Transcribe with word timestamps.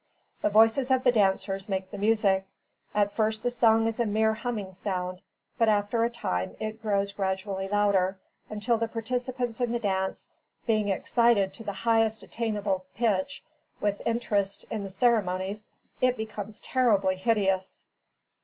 The 0.41 0.49
voices 0.49 0.89
of 0.89 1.03
the 1.03 1.11
dancers 1.11 1.69
make 1.69 1.91
the 1.91 1.97
music. 1.99 2.47
At 2.95 3.11
first 3.13 3.43
the 3.43 3.51
song 3.51 3.85
is 3.85 3.99
a 3.99 4.05
mere 4.07 4.33
humming 4.33 4.73
sound, 4.73 5.21
but 5.59 5.69
after 5.69 6.03
a 6.03 6.09
time, 6.09 6.55
it 6.59 6.81
grows 6.81 7.11
gradually 7.11 7.67
louder, 7.67 8.17
until 8.49 8.79
the 8.79 8.87
participants 8.87 9.61
in 9.61 9.71
the 9.73 9.77
dance, 9.77 10.25
being 10.65 10.87
excited 10.87 11.53
to 11.53 11.63
the 11.63 11.71
highest 11.85 12.23
attainable 12.23 12.83
pitch 12.95 13.43
with 13.79 14.01
interest 14.03 14.65
in 14.71 14.83
the 14.83 14.89
ceremonies, 14.89 15.69
it 16.01 16.17
becomes 16.17 16.59
terribly 16.61 17.15
hideous. 17.15 17.85